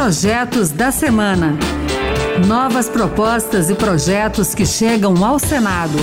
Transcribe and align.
Projetos 0.00 0.70
da 0.70 0.92
Semana. 0.92 1.58
Novas 2.46 2.88
propostas 2.88 3.68
e 3.68 3.74
projetos 3.74 4.54
que 4.54 4.64
chegam 4.64 5.24
ao 5.24 5.40
Senado. 5.40 5.98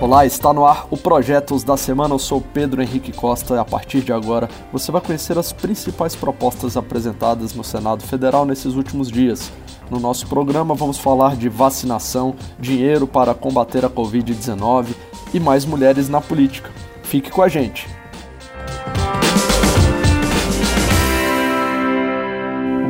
Olá, 0.00 0.26
está 0.26 0.52
no 0.52 0.66
ar 0.66 0.88
o 0.90 0.96
Projetos 0.96 1.62
da 1.62 1.76
Semana. 1.76 2.12
Eu 2.12 2.18
sou 2.18 2.40
Pedro 2.40 2.82
Henrique 2.82 3.12
Costa 3.12 3.54
e 3.54 3.58
a 3.58 3.64
partir 3.64 4.00
de 4.00 4.12
agora 4.12 4.48
você 4.72 4.90
vai 4.90 5.00
conhecer 5.00 5.38
as 5.38 5.52
principais 5.52 6.16
propostas 6.16 6.76
apresentadas 6.76 7.54
no 7.54 7.62
Senado 7.62 8.02
Federal 8.02 8.44
nesses 8.44 8.74
últimos 8.74 9.12
dias. 9.12 9.52
No 9.88 10.00
nosso 10.00 10.26
programa 10.26 10.74
vamos 10.74 10.98
falar 10.98 11.36
de 11.36 11.48
vacinação, 11.48 12.34
dinheiro 12.58 13.06
para 13.06 13.32
combater 13.32 13.84
a 13.84 13.88
Covid-19 13.88 14.88
e 15.32 15.38
mais 15.38 15.64
mulheres 15.64 16.08
na 16.08 16.20
política. 16.20 16.68
Fique 17.04 17.30
com 17.30 17.42
a 17.42 17.48
gente. 17.48 17.99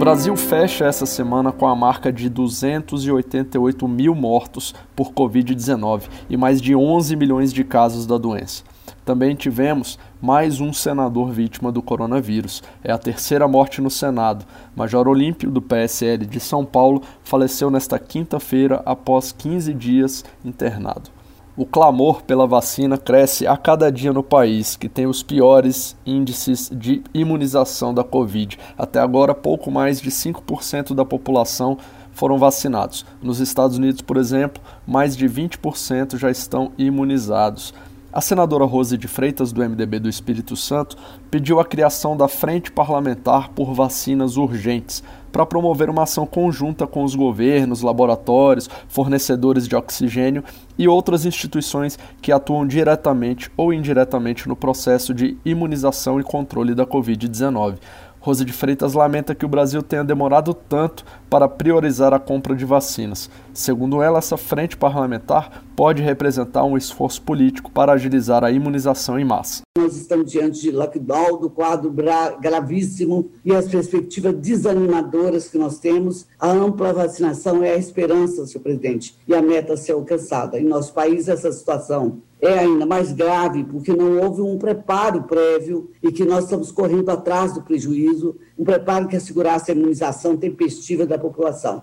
Brasil 0.00 0.34
fecha 0.34 0.86
essa 0.86 1.04
semana 1.04 1.52
com 1.52 1.68
a 1.68 1.76
marca 1.76 2.10
de 2.10 2.30
288 2.30 3.86
mil 3.86 4.14
mortos 4.14 4.74
por 4.96 5.12
Covid-19 5.12 6.04
e 6.30 6.38
mais 6.38 6.58
de 6.58 6.74
11 6.74 7.14
milhões 7.16 7.52
de 7.52 7.62
casos 7.62 8.06
da 8.06 8.16
doença. 8.16 8.64
Também 9.04 9.34
tivemos 9.34 9.98
mais 10.18 10.58
um 10.58 10.72
senador 10.72 11.30
vítima 11.30 11.70
do 11.70 11.82
coronavírus. 11.82 12.62
É 12.82 12.90
a 12.90 12.96
terceira 12.96 13.46
morte 13.46 13.82
no 13.82 13.90
Senado. 13.90 14.46
Major 14.74 15.06
Olímpio, 15.06 15.50
do 15.50 15.60
PSL 15.60 16.24
de 16.24 16.40
São 16.40 16.64
Paulo, 16.64 17.02
faleceu 17.22 17.70
nesta 17.70 17.98
quinta-feira 17.98 18.80
após 18.86 19.32
15 19.32 19.74
dias 19.74 20.24
internado. 20.42 21.10
O 21.60 21.66
clamor 21.66 22.22
pela 22.22 22.46
vacina 22.46 22.96
cresce 22.96 23.46
a 23.46 23.54
cada 23.54 23.92
dia 23.92 24.14
no 24.14 24.22
país, 24.22 24.76
que 24.76 24.88
tem 24.88 25.06
os 25.06 25.22
piores 25.22 25.94
índices 26.06 26.70
de 26.72 27.02
imunização 27.12 27.92
da 27.92 28.02
Covid. 28.02 28.58
Até 28.78 28.98
agora, 28.98 29.34
pouco 29.34 29.70
mais 29.70 30.00
de 30.00 30.10
5% 30.10 30.94
da 30.94 31.04
população 31.04 31.76
foram 32.12 32.38
vacinados. 32.38 33.04
Nos 33.22 33.40
Estados 33.40 33.76
Unidos, 33.76 34.00
por 34.00 34.16
exemplo, 34.16 34.62
mais 34.86 35.14
de 35.14 35.28
20% 35.28 36.16
já 36.16 36.30
estão 36.30 36.72
imunizados. 36.78 37.74
A 38.12 38.20
senadora 38.20 38.64
Rose 38.64 38.98
de 38.98 39.06
Freitas, 39.06 39.52
do 39.52 39.62
MDB 39.62 40.00
do 40.00 40.08
Espírito 40.08 40.56
Santo, 40.56 40.96
pediu 41.30 41.60
a 41.60 41.64
criação 41.64 42.16
da 42.16 42.26
Frente 42.26 42.72
Parlamentar 42.72 43.50
por 43.50 43.72
Vacinas 43.72 44.36
Urgentes, 44.36 45.00
para 45.30 45.46
promover 45.46 45.88
uma 45.88 46.02
ação 46.02 46.26
conjunta 46.26 46.88
com 46.88 47.04
os 47.04 47.14
governos, 47.14 47.82
laboratórios, 47.82 48.68
fornecedores 48.88 49.68
de 49.68 49.76
oxigênio 49.76 50.42
e 50.76 50.88
outras 50.88 51.24
instituições 51.24 51.96
que 52.20 52.32
atuam 52.32 52.66
diretamente 52.66 53.48
ou 53.56 53.72
indiretamente 53.72 54.48
no 54.48 54.56
processo 54.56 55.14
de 55.14 55.36
imunização 55.44 56.18
e 56.18 56.24
controle 56.24 56.74
da 56.74 56.84
Covid-19. 56.84 57.76
Rose 58.20 58.44
de 58.44 58.52
Freitas 58.52 58.92
lamenta 58.92 59.34
que 59.34 59.46
o 59.46 59.48
Brasil 59.48 59.82
tenha 59.82 60.04
demorado 60.04 60.52
tanto 60.52 61.04
para 61.28 61.48
priorizar 61.48 62.12
a 62.12 62.18
compra 62.18 62.54
de 62.54 62.64
vacinas. 62.66 63.30
Segundo 63.54 64.02
ela, 64.02 64.18
essa 64.18 64.36
frente 64.36 64.76
parlamentar 64.76 65.64
pode 65.74 66.02
representar 66.02 66.64
um 66.64 66.76
esforço 66.76 67.22
político 67.22 67.70
para 67.70 67.92
agilizar 67.92 68.44
a 68.44 68.50
imunização 68.50 69.18
em 69.18 69.24
massa. 69.24 69.62
Nós 69.80 69.96
estamos 69.96 70.30
diante 70.30 70.60
de 70.60 70.70
lockdown, 70.70 71.38
do 71.38 71.48
quadro 71.48 71.90
gravíssimo 72.38 73.30
e 73.42 73.54
as 73.54 73.66
perspectivas 73.66 74.34
desanimadoras 74.34 75.48
que 75.48 75.56
nós 75.56 75.78
temos. 75.78 76.26
A 76.38 76.50
ampla 76.50 76.92
vacinação 76.92 77.64
é 77.64 77.72
a 77.72 77.78
esperança, 77.78 78.46
senhor 78.46 78.62
presidente, 78.62 79.16
e 79.26 79.34
a 79.34 79.40
meta 79.40 79.72
a 79.72 79.76
ser 79.78 79.92
alcançada. 79.92 80.60
Em 80.60 80.64
nosso 80.64 80.92
país, 80.92 81.28
essa 81.28 81.50
situação 81.50 82.18
é 82.42 82.58
ainda 82.58 82.84
mais 82.84 83.10
grave 83.12 83.64
porque 83.64 83.94
não 83.94 84.18
houve 84.18 84.42
um 84.42 84.58
preparo 84.58 85.22
prévio 85.22 85.90
e 86.02 86.12
que 86.12 86.26
nós 86.26 86.44
estamos 86.44 86.70
correndo 86.70 87.08
atrás 87.08 87.54
do 87.54 87.62
prejuízo, 87.62 88.36
um 88.58 88.64
preparo 88.64 89.08
que 89.08 89.16
assegurasse 89.16 89.70
a 89.70 89.74
imunização 89.74 90.36
tempestiva 90.36 91.06
da 91.06 91.18
população. 91.18 91.80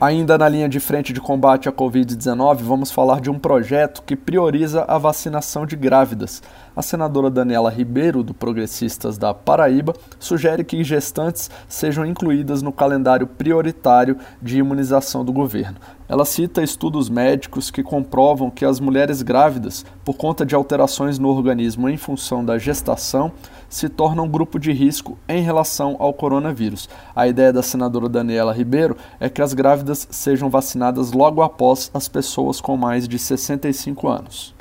Ainda 0.00 0.38
na 0.38 0.48
linha 0.48 0.68
de 0.68 0.78
frente 0.78 1.12
de 1.12 1.20
combate 1.20 1.68
à 1.68 1.72
Covid-19, 1.72 2.58
vamos 2.58 2.88
falar 2.88 3.20
de 3.20 3.28
um 3.30 3.36
projeto 3.36 4.00
que 4.06 4.14
prioriza 4.14 4.84
a 4.86 4.96
vacinação 4.96 5.66
de 5.66 5.74
grávidas. 5.74 6.40
A 6.76 6.82
senadora 6.82 7.28
Daniela 7.28 7.68
Ribeiro, 7.68 8.22
do 8.22 8.32
Progressistas 8.32 9.18
da 9.18 9.34
Paraíba, 9.34 9.96
sugere 10.20 10.62
que 10.62 10.84
gestantes 10.84 11.50
sejam 11.68 12.06
incluídas 12.06 12.62
no 12.62 12.70
calendário 12.70 13.26
prioritário 13.26 14.16
de 14.40 14.58
imunização 14.58 15.24
do 15.24 15.32
governo. 15.32 15.78
Ela 16.08 16.24
cita 16.24 16.62
estudos 16.62 17.10
médicos 17.10 17.70
que 17.70 17.82
comprovam 17.82 18.50
que 18.50 18.64
as 18.64 18.80
mulheres 18.80 19.20
grávidas, 19.20 19.84
por 20.02 20.16
conta 20.16 20.46
de 20.46 20.54
alterações 20.54 21.18
no 21.18 21.28
organismo 21.28 21.86
em 21.86 21.98
função 21.98 22.42
da 22.42 22.56
gestação, 22.56 23.30
se 23.68 23.90
tornam 23.90 24.24
um 24.24 24.30
grupo 24.30 24.58
de 24.58 24.72
risco 24.72 25.18
em 25.28 25.42
relação 25.42 25.96
ao 25.98 26.14
coronavírus. 26.14 26.88
A 27.14 27.28
ideia 27.28 27.52
da 27.52 27.62
senadora 27.62 28.08
Daniela 28.08 28.54
Ribeiro 28.54 28.96
é 29.20 29.28
que 29.28 29.42
as 29.42 29.52
grávidas 29.52 30.08
sejam 30.10 30.48
vacinadas 30.48 31.12
logo 31.12 31.42
após 31.42 31.90
as 31.92 32.08
pessoas 32.08 32.58
com 32.58 32.74
mais 32.74 33.06
de 33.06 33.18
65 33.18 34.08
anos 34.08 34.54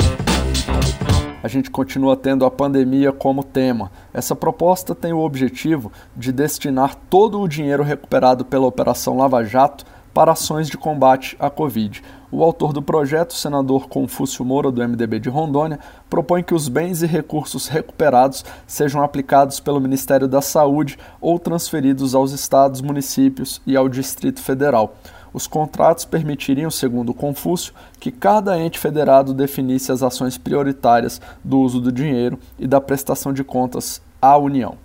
a 1.44 1.50
gente 1.50 1.72
continua 1.72 2.18
tendo 2.18 2.46
a 2.46 2.52
pandemia 2.52 3.14
como 3.14 3.42
tema. 3.42 3.90
Essa 4.14 4.36
proposta 4.36 4.94
tem 4.94 5.14
o 5.14 5.20
objetivo 5.20 5.92
de 6.14 6.34
destinar 6.34 6.94
todo 7.10 7.40
o 7.40 7.48
dinheiro 7.48 7.84
recuperado 7.84 8.44
pela 8.44 8.68
Operação 8.68 9.16
Lava 9.16 9.44
Jato 9.46 9.86
para 10.18 10.32
ações 10.32 10.68
de 10.68 10.80
combate 10.80 11.38
à 11.40 11.48
Covid. 11.48 12.02
O 12.32 12.44
autor 12.44 12.74
do 12.74 12.82
projeto, 12.82 13.36
senador 13.36 13.88
Confúcio 13.88 14.44
Moura, 14.44 14.72
do 14.72 14.82
MDB 14.82 15.20
de 15.20 15.30
Rondônia, 15.30 15.78
propõe 16.10 16.42
que 16.42 16.56
os 16.56 16.68
bens 16.68 17.04
e 17.04 17.06
recursos 17.06 17.68
recuperados 17.68 18.44
sejam 18.66 19.04
aplicados 19.04 19.60
pelo 19.60 19.80
Ministério 19.80 20.28
da 20.28 20.42
Saúde 20.42 20.98
ou 21.22 21.38
transferidos 21.38 22.16
aos 22.16 22.32
estados, 22.32 22.82
municípios 22.82 23.62
e 23.64 23.78
ao 23.78 23.88
Distrito 23.88 24.42
Federal. 24.42 24.96
Os 25.32 25.46
contratos 25.46 26.04
permitiriam, 26.04 26.72
segundo 26.72 27.14
Confúcio, 27.14 27.72
que 28.00 28.10
cada 28.10 28.60
ente 28.60 28.80
federado 28.80 29.36
definisse 29.36 29.92
as 29.92 30.02
ações 30.02 30.36
prioritárias 30.36 31.22
do 31.44 31.60
uso 31.60 31.80
do 31.80 31.92
dinheiro 31.92 32.40
e 32.58 32.66
da 32.66 32.82
prestação 32.82 33.32
de 33.32 33.44
contas 33.44 34.02
à 34.20 34.36
União. 34.36 34.80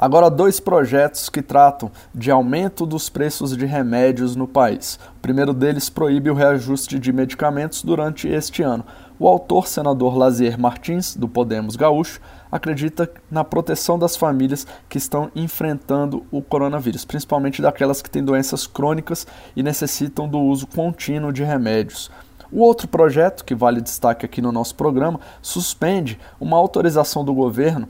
Agora, 0.00 0.30
dois 0.30 0.60
projetos 0.60 1.28
que 1.28 1.42
tratam 1.42 1.90
de 2.14 2.30
aumento 2.30 2.86
dos 2.86 3.08
preços 3.08 3.56
de 3.56 3.66
remédios 3.66 4.36
no 4.36 4.46
país. 4.46 4.96
O 5.16 5.20
primeiro 5.20 5.52
deles 5.52 5.90
proíbe 5.90 6.30
o 6.30 6.34
reajuste 6.34 7.00
de 7.00 7.12
medicamentos 7.12 7.82
durante 7.82 8.28
este 8.28 8.62
ano. 8.62 8.84
O 9.18 9.26
autor, 9.26 9.66
senador 9.66 10.16
Lazier 10.16 10.56
Martins, 10.56 11.16
do 11.16 11.26
Podemos 11.26 11.74
Gaúcho, 11.74 12.20
acredita 12.48 13.10
na 13.28 13.42
proteção 13.42 13.98
das 13.98 14.16
famílias 14.16 14.68
que 14.88 14.98
estão 14.98 15.32
enfrentando 15.34 16.24
o 16.30 16.40
coronavírus, 16.40 17.04
principalmente 17.04 17.60
daquelas 17.60 18.00
que 18.00 18.08
têm 18.08 18.24
doenças 18.24 18.68
crônicas 18.68 19.26
e 19.56 19.64
necessitam 19.64 20.28
do 20.28 20.38
uso 20.38 20.68
contínuo 20.68 21.32
de 21.32 21.42
remédios. 21.42 22.08
O 22.52 22.60
outro 22.60 22.86
projeto, 22.86 23.44
que 23.44 23.52
vale 23.52 23.80
destaque 23.80 24.24
aqui 24.24 24.40
no 24.40 24.52
nosso 24.52 24.76
programa, 24.76 25.18
suspende 25.42 26.20
uma 26.38 26.56
autorização 26.56 27.24
do 27.24 27.34
governo 27.34 27.88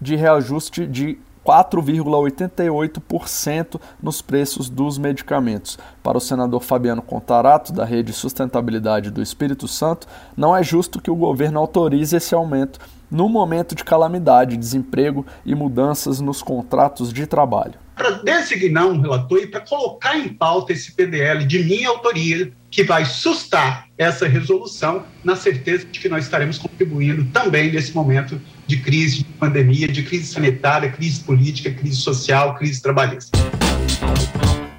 de 0.00 0.14
reajuste 0.14 0.86
de 0.86 1.18
4,88% 1.48 3.80
nos 4.02 4.20
preços 4.20 4.68
dos 4.68 4.98
medicamentos. 4.98 5.78
Para 6.02 6.18
o 6.18 6.20
senador 6.20 6.60
Fabiano 6.60 7.00
Contarato, 7.00 7.72
da 7.72 7.86
Rede 7.86 8.12
Sustentabilidade 8.12 9.10
do 9.10 9.22
Espírito 9.22 9.66
Santo, 9.66 10.06
não 10.36 10.54
é 10.54 10.62
justo 10.62 11.00
que 11.00 11.10
o 11.10 11.16
governo 11.16 11.58
autorize 11.58 12.14
esse 12.14 12.34
aumento 12.34 12.78
no 13.10 13.30
momento 13.30 13.74
de 13.74 13.82
calamidade, 13.82 14.58
desemprego 14.58 15.24
e 15.46 15.54
mudanças 15.54 16.20
nos 16.20 16.42
contratos 16.42 17.10
de 17.10 17.26
trabalho. 17.26 17.76
Para 17.94 18.10
designar 18.10 18.86
um 18.86 19.00
relator 19.00 19.38
e 19.38 19.46
para 19.46 19.62
colocar 19.62 20.18
em 20.18 20.28
pauta 20.28 20.74
esse 20.74 20.92
PDL 20.92 21.46
de 21.46 21.64
minha 21.64 21.88
autoria, 21.88 22.52
que 22.70 22.84
vai 22.84 23.04
sustar 23.04 23.86
essa 23.96 24.28
resolução, 24.28 25.02
na 25.24 25.34
certeza 25.34 25.86
de 25.86 25.98
que 25.98 26.08
nós 26.08 26.24
estaremos 26.24 26.58
contribuindo 26.58 27.24
também 27.32 27.72
nesse 27.72 27.94
momento 27.94 28.40
de 28.66 28.78
crise, 28.78 29.18
de 29.18 29.24
pandemia, 29.24 29.88
de 29.88 30.02
crise 30.02 30.26
sanitária, 30.26 30.90
crise 30.90 31.20
política, 31.20 31.70
crise 31.70 31.96
social, 31.96 32.54
crise 32.54 32.80
trabalhista. 32.82 33.36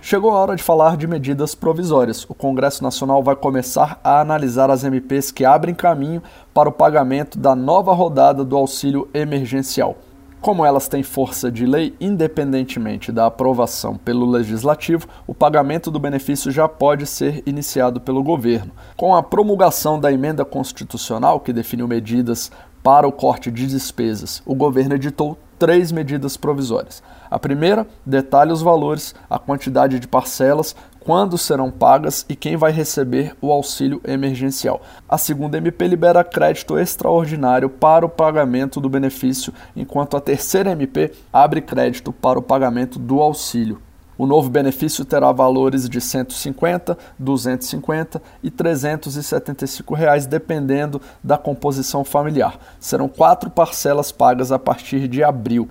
Chegou 0.02 0.32
a 0.32 0.40
hora 0.40 0.56
de 0.56 0.64
falar 0.64 0.98
de 0.98 1.06
medidas 1.06 1.54
provisórias. 1.54 2.26
O 2.28 2.34
Congresso 2.34 2.82
Nacional 2.84 3.22
vai 3.22 3.36
começar 3.36 4.00
a 4.04 4.20
analisar 4.20 4.72
as 4.72 4.84
MPs 4.84 5.30
que 5.30 5.46
abrem 5.46 5.76
caminho 5.76 6.24
para 6.52 6.68
o 6.68 6.72
pagamento 6.72 7.38
da 7.38 7.56
nova 7.56 7.94
rodada 7.94 8.44
do 8.44 8.58
auxílio 8.58 9.08
emergencial. 9.14 9.98
Como 10.42 10.66
elas 10.66 10.88
têm 10.88 11.04
força 11.04 11.52
de 11.52 11.66
lei, 11.66 11.94
independentemente 12.00 13.12
da 13.12 13.26
aprovação 13.26 13.98
pelo 13.98 14.26
Legislativo, 14.26 15.06
o 15.28 15.36
pagamento 15.36 15.92
do 15.92 16.00
benefício 16.00 16.50
já 16.50 16.66
pode 16.66 17.06
ser 17.06 17.44
iniciado 17.46 18.00
pelo 18.00 18.24
governo. 18.24 18.72
Com 18.96 19.14
a 19.14 19.22
promulgação 19.22 20.00
da 20.00 20.10
emenda 20.10 20.46
constitucional, 20.46 21.42
que 21.42 21.52
definiu 21.52 21.90
medidas 21.90 22.50
para 22.82 23.06
o 23.06 23.12
corte 23.12 23.52
de 23.52 23.68
despesas, 23.68 24.42
o 24.46 24.56
governo 24.56 24.96
editou 24.96 25.38
três 25.60 25.92
medidas 25.92 26.38
provisórias. 26.38 27.04
A 27.30 27.38
primeira 27.38 27.86
detalha 28.06 28.54
os 28.54 28.62
valores, 28.62 29.14
a 29.30 29.38
quantidade 29.38 30.00
de 30.00 30.08
parcelas 30.08 30.74
quando 31.00 31.38
serão 31.38 31.72
pagas 31.72 32.26
e 32.28 32.36
quem 32.36 32.56
vai 32.56 32.72
receber 32.72 33.36
o 33.42 33.52
auxílio 33.52 34.02
emergencial. 34.06 34.82
A 35.08 35.18
segunda 35.18 35.58
MP 35.58 35.88
libera 35.88 36.24
crédito 36.24 36.78
extraordinário 36.78 37.70
para 37.70 38.06
o 38.06 38.10
pagamento 38.10 38.80
do 38.80 38.90
benefício, 38.90 39.54
enquanto 39.76 40.18
a 40.18 40.22
terceira 40.22 40.72
MP 40.72 41.12
abre 41.32 41.62
crédito 41.62 42.12
para 42.12 42.40
o 42.40 42.44
pagamento 42.44 43.00
do 43.00 43.22
auxílio. 43.22 43.82
O 44.20 44.28
novo 44.28 44.50
benefício 44.50 45.06
terá 45.06 45.32
valores 45.32 45.88
de 45.88 46.00
R$ 46.00 46.04
150, 46.04 46.92
R$ 46.92 47.00
250 47.18 48.22
e 48.44 48.52
375 48.52 49.94
reais, 49.94 50.26
dependendo 50.26 51.02
da 51.24 51.38
composição 51.38 52.04
familiar. 52.04 52.60
Serão 52.82 53.08
quatro 53.08 53.50
parcelas 53.50 54.12
pagas 54.12 54.52
a 54.52 54.60
partir 54.60 55.08
de 55.08 55.24
abril. 55.24 55.70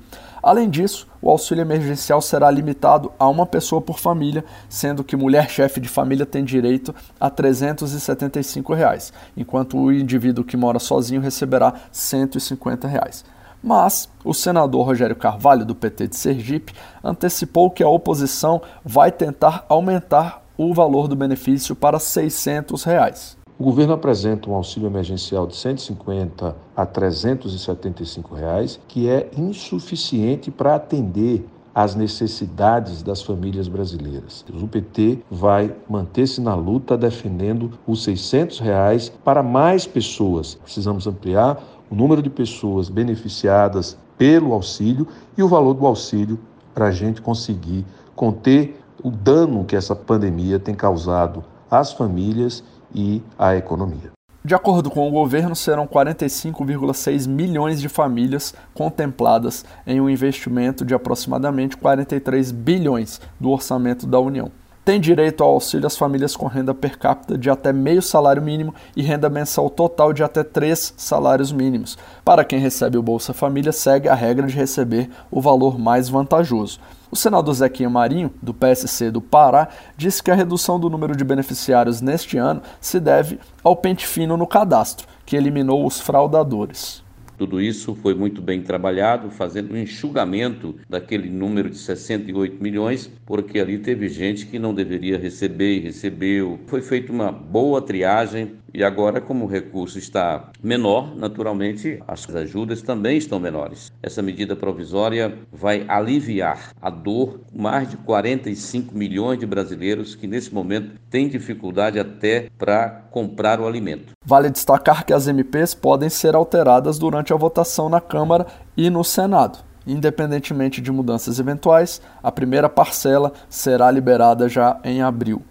Além 0.49 0.71
disso, 0.71 1.06
o 1.21 1.29
auxílio 1.29 1.61
emergencial 1.61 2.23
será 2.23 2.50
limitado 2.50 3.12
a 3.19 3.29
uma 3.29 3.45
pessoa 3.45 3.83
por 3.83 3.99
família, 3.99 4.43
sendo 4.67 5.05
que 5.05 5.15
mulher 5.15 5.50
chefe 5.50 5.79
de 5.79 5.91
família 5.91 6.25
tem 6.25 6.43
direito 6.43 6.95
a 7.21 7.29
375 7.29 8.73
reais, 8.73 9.12
enquanto 9.37 9.77
o 9.77 9.93
indivíduo 9.93 10.43
que 10.43 10.56
mora 10.56 10.79
sozinho 10.79 11.21
receberá 11.21 11.75
150 11.93 12.89
reais. 12.89 13.27
Mas 13.62 14.09
o 14.25 14.33
senador 14.33 14.87
Rogério 14.87 15.17
Carvalho, 15.17 15.67
do 15.67 15.75
PT 15.75 16.06
de 16.06 16.17
Sergipe, 16.17 16.73
antecipou 17.05 17.71
que 17.71 17.83
a 17.83 17.89
oposição 17.91 18.62
vai 18.83 19.12
tentar 19.12 19.67
aumentar 19.69 20.43
o 20.56 20.73
valor 20.73 21.09
do 21.09 21.15
benefício 21.15 21.77
para 21.77 21.99
600 21.99 22.85
reais. 22.85 23.38
O 23.58 23.64
governo 23.64 23.93
apresenta 23.93 24.49
um 24.49 24.55
auxílio 24.55 24.87
emergencial 24.87 25.44
de 25.44 25.56
150 25.56 26.55
a 26.76 26.87
375 26.87 28.32
reais, 28.32 28.78
que 28.87 29.08
é 29.08 29.28
insuficiente 29.37 30.49
para 30.49 30.76
atender 30.76 31.44
às 31.75 31.96
necessidades 31.96 33.02
das 33.02 33.20
famílias 33.20 33.66
brasileiras. 33.66 34.44
O 34.49 34.69
PT 34.69 35.19
vai 35.28 35.75
manter-se 35.90 36.40
na 36.40 36.55
luta 36.55 36.96
defendendo 36.96 37.72
os 37.84 38.05
600 38.05 38.60
reais 38.60 39.12
para 39.25 39.43
mais 39.43 39.88
pessoas. 39.88 40.54
Precisamos 40.54 41.08
ampliar 41.08 41.61
o 41.90 41.96
número 41.96 42.22
de 42.22 42.31
pessoas 42.31 42.88
beneficiadas 42.88 43.99
pelo 44.16 44.52
auxílio 44.52 45.08
e 45.37 45.43
o 45.43 45.49
valor 45.49 45.75
do 45.75 45.84
auxílio 45.84 46.38
para 46.72 46.87
a 46.87 46.93
gente 46.93 47.20
conseguir 47.20 47.84
conter 48.14 48.81
o 49.02 49.11
dano 49.11 49.64
que 49.64 49.75
essa 49.75 49.96
pandemia 49.96 50.61
tem 50.61 50.76
causado 50.76 51.43
às 51.69 51.93
famílias 51.93 52.62
e 52.94 53.23
à 53.38 53.55
economia. 53.56 54.11
De 54.44 54.55
acordo 54.55 54.88
com 54.88 55.06
o 55.06 55.11
governo, 55.11 55.55
serão 55.55 55.87
45,6 55.87 57.29
milhões 57.29 57.81
de 57.81 57.88
famílias 57.88 58.55
contempladas 58.73 59.64
em 59.87 60.00
um 60.00 60.08
investimento 60.08 60.85
de 60.85 60.94
aproximadamente 60.94 61.76
43 61.76 62.50
bilhões 62.52 63.20
do 63.38 63.50
orçamento 63.50 64.06
da 64.06 64.19
União. 64.19 64.50
Tem 64.88 64.99
direito 64.99 65.44
ao 65.44 65.50
auxílio 65.50 65.87
as 65.87 65.99
famílias 65.99 66.35
com 66.35 66.46
renda 66.46 66.73
per 66.73 66.96
capita 66.99 67.37
de 67.37 67.50
até 67.50 67.75
meio 67.75 68.00
salário 68.00 68.40
mínimo 68.40 68.75
e 68.96 69.02
renda 69.02 69.29
mensal 69.29 69.69
total 69.69 70.14
de 70.14 70.25
até 70.25 70.43
três 70.43 70.94
salários 70.96 71.52
mínimos. 71.52 71.99
Para 72.25 72.43
quem 72.43 72.58
recebe 72.58 72.96
o 72.96 73.02
Bolsa 73.02 73.35
Família, 73.35 73.70
segue 73.70 74.08
a 74.08 74.14
regra 74.14 74.46
de 74.46 74.56
receber 74.56 75.11
o 75.31 75.43
valor 75.43 75.79
mais 75.79 76.08
vantajoso. 76.08 76.81
O 77.11 77.17
senador 77.17 77.52
Zequinha 77.52 77.90
Marinho, 77.90 78.32
do 78.40 78.55
PSC 78.55 79.11
do 79.11 79.20
Pará, 79.20 79.69
disse 79.94 80.23
que 80.23 80.31
a 80.31 80.35
redução 80.35 80.81
do 80.81 80.88
número 80.88 81.14
de 81.14 81.23
beneficiários 81.23 82.00
neste 82.00 82.38
ano 82.38 82.62
se 82.81 82.99
deve 82.99 83.38
ao 83.62 83.76
pente 83.76 84.06
fino 84.06 84.38
no 84.38 84.46
cadastro, 84.46 85.06
que 85.26 85.37
eliminou 85.37 85.87
os 85.87 86.00
fraudadores. 86.00 87.06
Tudo 87.38 87.61
isso 87.61 87.94
foi 87.94 88.14
muito 88.14 88.43
bem 88.43 88.62
trabalhado, 88.62 89.31
fazendo 89.31 89.73
um 89.73 89.76
enxugamento 89.76 90.75
daquele 90.88 91.31
número 91.31 91.70
de 91.70 91.79
68 91.79 92.61
milhões, 92.61 93.08
porque 93.25 93.61
ali 93.61 93.79
teve 93.79 94.08
gente 94.08 94.44
que 94.44 94.58
não 94.58 94.75
deveria 94.75 95.17
receber 95.17 95.76
e 95.76 95.81
recebeu. 95.81 96.58
Foi 96.67 96.82
feita 96.82 97.12
uma 97.12 97.31
boa 97.31 97.81
triagem 97.81 98.56
e 98.73 98.85
agora, 98.85 99.20
como 99.20 99.44
o 99.44 99.49
recurso 99.49 99.99
está 99.99 100.50
menor, 100.62 101.15
naturalmente 101.17 102.00
as 102.06 102.29
ajudas 102.35 102.82
também 102.82 103.17
estão 103.17 103.41
menores. 103.41 103.93
Essa 104.03 104.23
medida 104.23 104.55
provisória 104.55 105.38
vai 105.53 105.85
aliviar 105.88 106.73
a 106.81 106.91
dor 106.91 107.41
mais 107.55 107.91
de 107.91 107.97
45 107.99 108.94
milhões 108.94 109.38
de 109.38 109.47
brasileiros 109.47 110.15
que 110.15 110.26
nesse 110.26 110.53
momento 110.53 111.00
têm 111.11 111.29
dificuldade 111.29 111.99
até 111.99 112.49
para 112.59 112.88
comprar 113.11 113.61
o 113.61 113.67
alimento. 113.67 114.12
Vale 114.25 114.50
destacar 114.50 115.05
que 115.05 115.12
as 115.12 115.26
MPs 115.26 115.75
podem 115.75 116.09
ser 116.09 116.35
alteradas 116.35 116.99
durante 116.99 117.32
a 117.32 117.37
votação 117.37 117.88
na 117.88 118.00
Câmara 118.00 118.47
e 118.76 118.91
no 118.91 119.03
Senado. 119.03 119.59
Independentemente 119.87 120.82
de 120.82 120.93
mudanças 120.93 121.41
eventuais, 121.41 122.03
a 122.23 122.31
primeira 122.31 122.69
parcela 122.69 123.32
será 123.49 123.91
liberada 123.91 124.47
já 124.47 124.79
em 124.85 125.00
abril. 125.00 125.43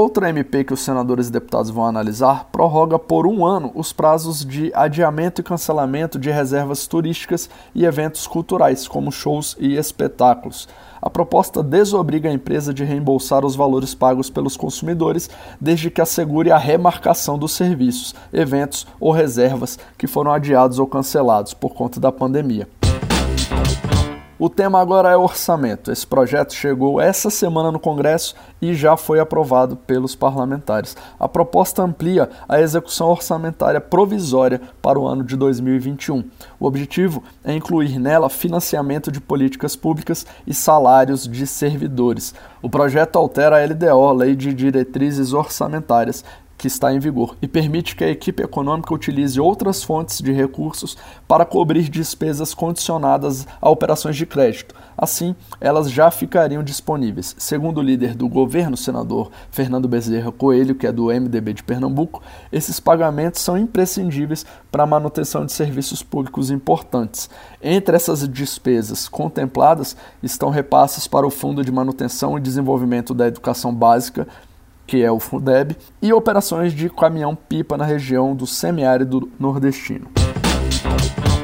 Outra 0.00 0.28
MP 0.28 0.62
que 0.62 0.72
os 0.72 0.78
senadores 0.78 1.26
e 1.26 1.32
deputados 1.32 1.72
vão 1.72 1.84
analisar 1.84 2.44
prorroga 2.52 3.00
por 3.00 3.26
um 3.26 3.44
ano 3.44 3.72
os 3.74 3.92
prazos 3.92 4.44
de 4.44 4.70
adiamento 4.72 5.40
e 5.40 5.44
cancelamento 5.44 6.20
de 6.20 6.30
reservas 6.30 6.86
turísticas 6.86 7.50
e 7.74 7.84
eventos 7.84 8.24
culturais, 8.24 8.86
como 8.86 9.10
shows 9.10 9.56
e 9.58 9.74
espetáculos. 9.74 10.68
A 11.02 11.10
proposta 11.10 11.64
desobriga 11.64 12.28
a 12.28 12.32
empresa 12.32 12.72
de 12.72 12.84
reembolsar 12.84 13.44
os 13.44 13.56
valores 13.56 13.92
pagos 13.92 14.30
pelos 14.30 14.56
consumidores, 14.56 15.28
desde 15.60 15.90
que 15.90 16.00
assegure 16.00 16.52
a 16.52 16.58
remarcação 16.58 17.36
dos 17.36 17.50
serviços, 17.50 18.14
eventos 18.32 18.86
ou 19.00 19.10
reservas 19.10 19.80
que 19.98 20.06
foram 20.06 20.30
adiados 20.30 20.78
ou 20.78 20.86
cancelados 20.86 21.54
por 21.54 21.74
conta 21.74 21.98
da 21.98 22.12
pandemia. 22.12 22.68
O 24.40 24.48
tema 24.48 24.80
agora 24.80 25.10
é 25.10 25.16
orçamento. 25.16 25.90
Esse 25.90 26.06
projeto 26.06 26.54
chegou 26.54 27.00
essa 27.00 27.28
semana 27.28 27.72
no 27.72 27.80
Congresso 27.80 28.36
e 28.62 28.72
já 28.72 28.96
foi 28.96 29.18
aprovado 29.18 29.74
pelos 29.74 30.14
parlamentares. 30.14 30.96
A 31.18 31.28
proposta 31.28 31.82
amplia 31.82 32.30
a 32.48 32.60
execução 32.60 33.08
orçamentária 33.08 33.80
provisória 33.80 34.60
para 34.80 34.96
o 34.96 35.08
ano 35.08 35.24
de 35.24 35.36
2021. 35.36 36.22
O 36.60 36.66
objetivo 36.66 37.20
é 37.42 37.52
incluir 37.52 37.98
nela 37.98 38.30
financiamento 38.30 39.10
de 39.10 39.20
políticas 39.20 39.74
públicas 39.74 40.24
e 40.46 40.54
salários 40.54 41.26
de 41.26 41.44
servidores. 41.44 42.32
O 42.62 42.70
projeto 42.70 43.18
altera 43.18 43.56
a 43.56 43.64
LDO, 43.64 44.12
Lei 44.12 44.36
de 44.36 44.54
Diretrizes 44.54 45.32
Orçamentárias, 45.32 46.24
que 46.58 46.66
está 46.66 46.92
em 46.92 46.98
vigor 46.98 47.36
e 47.40 47.46
permite 47.46 47.94
que 47.94 48.02
a 48.02 48.10
equipe 48.10 48.42
econômica 48.42 48.92
utilize 48.92 49.40
outras 49.40 49.84
fontes 49.84 50.20
de 50.20 50.32
recursos 50.32 50.98
para 51.28 51.44
cobrir 51.44 51.88
despesas 51.88 52.52
condicionadas 52.52 53.46
a 53.62 53.70
operações 53.70 54.16
de 54.16 54.26
crédito. 54.26 54.74
Assim, 54.96 55.36
elas 55.60 55.88
já 55.88 56.10
ficariam 56.10 56.60
disponíveis. 56.60 57.36
Segundo 57.38 57.78
o 57.78 57.82
líder 57.82 58.16
do 58.16 58.28
governo, 58.28 58.76
senador 58.76 59.30
Fernando 59.48 59.86
Bezerra 59.86 60.32
Coelho, 60.32 60.74
que 60.74 60.88
é 60.88 60.92
do 60.92 61.06
MDB 61.06 61.54
de 61.54 61.62
Pernambuco, 61.62 62.20
esses 62.50 62.80
pagamentos 62.80 63.40
são 63.40 63.56
imprescindíveis 63.56 64.44
para 64.72 64.82
a 64.82 64.86
manutenção 64.86 65.46
de 65.46 65.52
serviços 65.52 66.02
públicos 66.02 66.50
importantes. 66.50 67.30
Entre 67.62 67.94
essas 67.94 68.28
despesas 68.28 69.08
contempladas 69.08 69.96
estão 70.20 70.50
repasses 70.50 71.06
para 71.06 71.26
o 71.26 71.30
Fundo 71.30 71.64
de 71.64 71.70
Manutenção 71.70 72.36
e 72.36 72.40
Desenvolvimento 72.40 73.14
da 73.14 73.28
Educação 73.28 73.72
Básica 73.72 74.26
que 74.88 75.04
é 75.04 75.12
o 75.12 75.20
FUDEB, 75.20 75.76
e 76.00 76.14
operações 76.14 76.72
de 76.72 76.88
caminhão-pipa 76.88 77.76
na 77.76 77.84
região 77.84 78.34
do 78.34 78.46
semiárido 78.46 79.30
nordestino. 79.38 80.08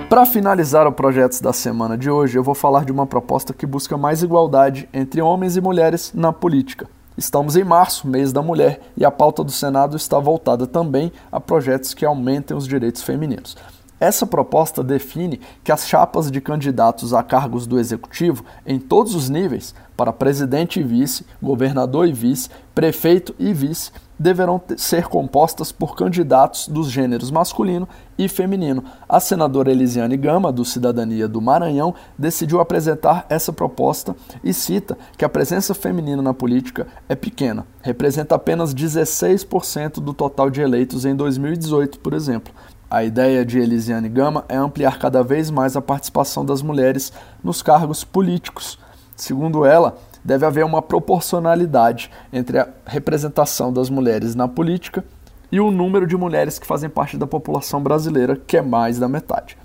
Para 0.08 0.24
finalizar 0.24 0.86
o 0.86 0.92
projeto 0.92 1.42
da 1.42 1.52
semana 1.52 1.96
de 1.98 2.10
hoje, 2.10 2.38
eu 2.38 2.42
vou 2.42 2.54
falar 2.54 2.86
de 2.86 2.92
uma 2.92 3.06
proposta 3.06 3.52
que 3.52 3.66
busca 3.66 3.98
mais 3.98 4.22
igualdade 4.22 4.88
entre 4.94 5.20
homens 5.20 5.56
e 5.56 5.60
mulheres 5.60 6.10
na 6.14 6.32
política. 6.32 6.88
Estamos 7.18 7.54
em 7.54 7.64
março, 7.64 8.08
mês 8.08 8.32
da 8.32 8.40
mulher, 8.40 8.80
e 8.96 9.04
a 9.04 9.10
pauta 9.10 9.44
do 9.44 9.52
Senado 9.52 9.94
está 9.94 10.18
voltada 10.18 10.66
também 10.66 11.12
a 11.30 11.38
projetos 11.38 11.92
que 11.92 12.06
aumentem 12.06 12.56
os 12.56 12.66
direitos 12.66 13.02
femininos. 13.02 13.56
Essa 14.04 14.26
proposta 14.26 14.84
define 14.84 15.40
que 15.64 15.73
as 15.73 15.88
chapas 15.88 16.30
de 16.30 16.38
candidatos 16.38 17.14
a 17.14 17.23
cargos 17.23 17.66
do 17.66 17.80
executivo, 17.80 18.44
em 18.66 18.78
todos 18.78 19.14
os 19.14 19.30
níveis, 19.30 19.75
para 19.96 20.12
presidente 20.12 20.78
e 20.78 20.82
vice, 20.82 21.25
governador 21.42 22.06
e 22.06 22.12
vice, 22.12 22.50
prefeito 22.75 23.34
e 23.38 23.54
vice, 23.54 23.90
deverão 24.18 24.61
ser 24.76 25.06
compostas 25.06 25.73
por 25.73 25.96
candidatos 25.96 26.68
dos 26.68 26.90
gêneros 26.90 27.30
masculino 27.30 27.88
e 28.18 28.28
feminino. 28.28 28.84
A 29.08 29.18
senadora 29.20 29.70
Elisiane 29.70 30.18
Gama, 30.18 30.52
do 30.52 30.66
Cidadania 30.66 31.26
do 31.26 31.40
Maranhão, 31.40 31.94
decidiu 32.18 32.61
apresentar 32.61 33.25
essa 33.30 33.54
proposta 33.54 34.14
e 34.42 34.52
cita 34.52 34.99
que 35.16 35.25
a 35.25 35.30
presença 35.30 35.75
feminina 35.75 36.20
na 36.20 36.34
política 36.34 36.87
é 37.08 37.14
pequena, 37.14 37.66
representa 37.80 38.34
apenas 38.34 38.75
16% 38.75 39.94
do 39.94 40.12
total 40.12 40.50
de 40.50 40.61
eleitos 40.61 41.06
em 41.06 41.16
2018, 41.16 41.99
por 42.00 42.12
exemplo. 42.12 42.52
A 42.94 43.02
ideia 43.02 43.44
de 43.44 43.58
Elisiane 43.58 44.08
Gama 44.08 44.44
é 44.48 44.54
ampliar 44.54 45.00
cada 45.00 45.20
vez 45.20 45.50
mais 45.50 45.76
a 45.76 45.82
participação 45.82 46.46
das 46.46 46.62
mulheres 46.62 47.12
nos 47.42 47.60
cargos 47.60 48.04
políticos. 48.04 48.78
Segundo 49.16 49.64
ela, 49.64 49.98
deve 50.24 50.46
haver 50.46 50.64
uma 50.64 50.80
proporcionalidade 50.80 52.08
entre 52.32 52.56
a 52.56 52.68
representação 52.86 53.72
das 53.72 53.90
mulheres 53.90 54.36
na 54.36 54.46
política 54.46 55.04
e 55.50 55.58
o 55.58 55.72
número 55.72 56.06
de 56.06 56.16
mulheres 56.16 56.56
que 56.56 56.68
fazem 56.68 56.88
parte 56.88 57.16
da 57.16 57.26
população 57.26 57.82
brasileira, 57.82 58.36
que 58.36 58.58
é 58.58 58.62
mais 58.62 58.96
da 58.96 59.08
metade. 59.08 59.58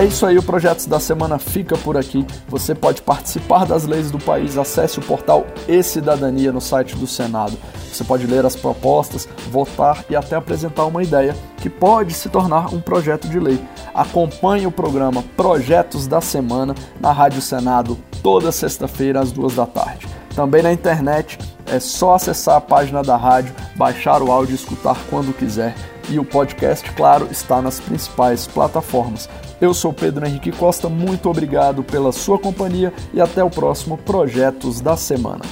É 0.00 0.04
isso 0.06 0.24
aí, 0.24 0.38
o 0.38 0.42
Projetos 0.42 0.86
da 0.86 0.98
Semana 0.98 1.38
fica 1.38 1.76
por 1.76 1.94
aqui. 1.94 2.26
Você 2.48 2.74
pode 2.74 3.02
participar 3.02 3.66
das 3.66 3.84
leis 3.84 4.10
do 4.10 4.18
país, 4.18 4.56
acesse 4.56 4.98
o 4.98 5.02
portal 5.02 5.46
E-Cidadania 5.68 6.50
no 6.50 6.60
site 6.60 6.96
do 6.96 7.06
Senado. 7.06 7.58
Você 7.92 8.02
pode 8.02 8.26
ler 8.26 8.46
as 8.46 8.56
propostas, 8.56 9.28
votar 9.50 10.02
e 10.08 10.16
até 10.16 10.36
apresentar 10.36 10.86
uma 10.86 11.02
ideia 11.02 11.36
que 11.58 11.68
pode 11.68 12.14
se 12.14 12.30
tornar 12.30 12.72
um 12.72 12.80
projeto 12.80 13.28
de 13.28 13.38
lei. 13.38 13.62
Acompanhe 13.92 14.66
o 14.66 14.72
programa 14.72 15.22
Projetos 15.36 16.06
da 16.06 16.22
Semana 16.22 16.74
na 16.98 17.12
Rádio 17.12 17.42
Senado 17.42 17.98
toda 18.22 18.50
sexta-feira 18.50 19.20
às 19.20 19.30
duas 19.30 19.54
da 19.54 19.66
tarde. 19.66 20.08
Também 20.34 20.62
na 20.62 20.72
internet 20.72 21.38
é 21.66 21.78
só 21.78 22.14
acessar 22.14 22.56
a 22.56 22.60
página 22.62 23.02
da 23.02 23.18
rádio, 23.18 23.54
baixar 23.76 24.22
o 24.22 24.32
áudio 24.32 24.52
e 24.52 24.56
escutar 24.56 24.96
quando 25.10 25.36
quiser. 25.36 25.74
E 26.10 26.18
o 26.18 26.24
podcast, 26.24 26.90
claro, 26.90 27.28
está 27.30 27.62
nas 27.62 27.78
principais 27.78 28.44
plataformas. 28.44 29.28
Eu 29.60 29.72
sou 29.72 29.92
Pedro 29.92 30.26
Henrique 30.26 30.50
Costa, 30.50 30.88
muito 30.88 31.30
obrigado 31.30 31.84
pela 31.84 32.10
sua 32.10 32.36
companhia 32.36 32.92
e 33.14 33.20
até 33.20 33.44
o 33.44 33.48
próximo 33.48 33.96
Projetos 33.96 34.80
da 34.80 34.96
Semana. 34.96 35.44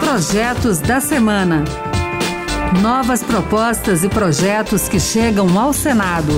Projetos 0.00 0.80
da 0.80 1.00
Semana. 1.00 1.62
Novas 2.82 3.22
propostas 3.22 4.02
e 4.02 4.08
projetos 4.08 4.88
que 4.88 4.98
chegam 4.98 5.56
ao 5.56 5.72
Senado. 5.72 6.32